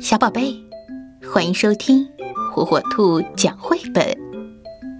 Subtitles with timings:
[0.00, 0.54] 小宝贝，
[1.32, 2.06] 欢迎收听
[2.52, 4.16] 火火兔讲绘本。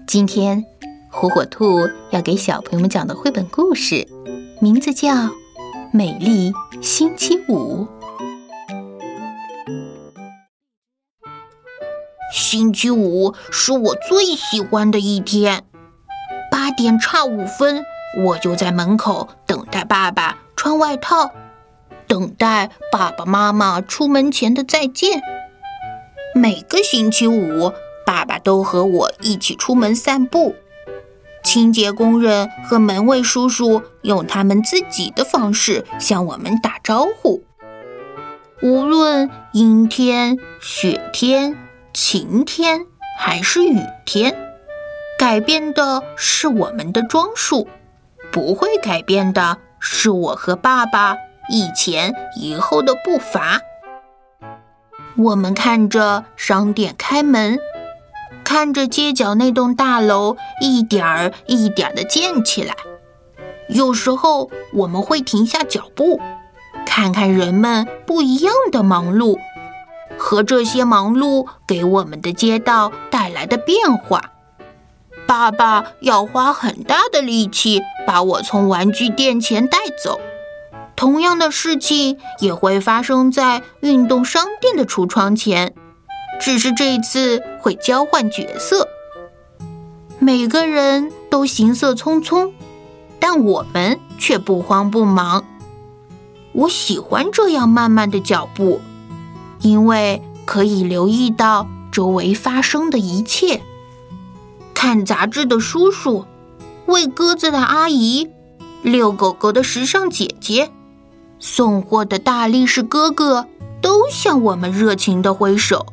[0.07, 0.63] 今天，
[1.11, 4.07] 火火兔要给小朋友们讲的绘本故事，
[4.61, 5.09] 名字叫
[5.91, 7.85] 《美丽星期五》。
[12.33, 15.63] 星期五是我最喜欢的一天。
[16.49, 17.83] 八点差五分，
[18.23, 21.31] 我就在门口等待爸爸穿外套。
[22.17, 25.21] 等待爸爸妈妈出门前的再见。
[26.33, 27.71] 每个星期五，
[28.07, 30.55] 爸爸都和我一起出门散步。
[31.43, 37.43] 清洁工人和门卫叔叔用他们自己的方式向我们打招呼。
[38.63, 41.55] 无论阴天、雪天、
[41.93, 42.87] 晴天
[43.19, 44.35] 还是雨天，
[45.19, 47.67] 改变的是我们的装束，
[48.31, 51.15] 不会改变的是我和爸爸。
[51.49, 53.61] 一前一后的步伐，
[55.15, 57.57] 我们看着商店开门，
[58.43, 62.75] 看着街角那栋大楼一点儿一点儿的建起来。
[63.69, 66.19] 有时候我们会停下脚步，
[66.85, 69.39] 看看人们不一样的忙碌，
[70.17, 74.31] 和这些忙碌给我们的街道带来的变化。
[75.25, 80.19] 爸爸要花很大的力气把我从玩具店前带走。
[80.97, 85.75] 同样的事情也会发生在运动商店的橱窗前，
[86.41, 88.89] 只是这次会交换角色。
[90.17, 92.51] 每个人都行色匆匆，
[93.19, 95.45] 但我们却不慌不忙。
[96.51, 98.81] 我喜欢这样慢慢的脚步，
[99.61, 103.61] 因为可以留意到周围发生的一切。
[104.73, 106.25] 看杂志的叔叔，
[106.87, 108.31] 喂鸽子的阿姨，
[108.81, 110.71] 遛狗狗的时尚姐姐。
[111.39, 113.47] 送货的大力士哥哥
[113.81, 115.85] 都向我们热情的挥手，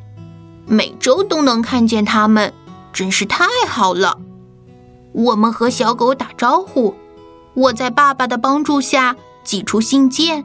[0.67, 2.53] 每周都能看见他们，
[2.93, 4.19] 真是太好了。
[5.13, 6.95] 我们和小狗打招呼，
[7.55, 10.45] 我在爸爸的帮助下寄出信件。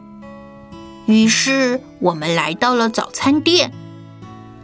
[1.06, 3.74] 于是我们来到了早餐店，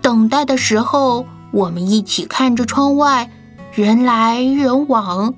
[0.02, 3.32] 等待的时候，我们一起看着窗外
[3.74, 5.34] 人来人往。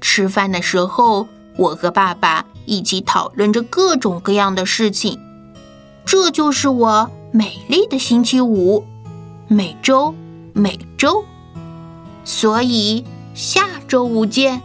[0.00, 2.44] 吃饭的时候，我和爸爸。
[2.64, 5.18] 一起讨论着各种各样的事情，
[6.04, 8.84] 这就是我美丽的星期五，
[9.48, 10.14] 每周
[10.52, 11.24] 每周，
[12.24, 14.62] 所以下周五见，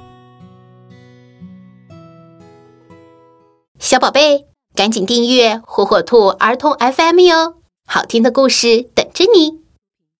[3.80, 9.67] 小宝贝，赶紧订阅火火兔儿童 FM 哟，好听的故事等着你。